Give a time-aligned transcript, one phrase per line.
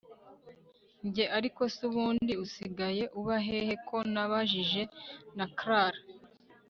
[1.07, 4.81] Njye ariko se ubundi usigaye uba he he ko nabajije
[5.37, 5.99] na Clara